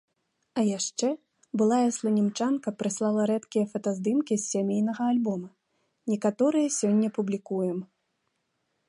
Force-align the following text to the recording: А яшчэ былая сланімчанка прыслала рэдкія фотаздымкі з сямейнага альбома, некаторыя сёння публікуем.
А 0.59 0.61
яшчэ 0.77 1.09
былая 1.61 1.89
сланімчанка 1.97 2.73
прыслала 2.79 3.21
рэдкія 3.31 3.65
фотаздымкі 3.73 4.39
з 4.39 4.43
сямейнага 4.53 5.03
альбома, 5.13 5.49
некаторыя 6.15 6.67
сёння 6.81 7.07
публікуем. 7.19 7.79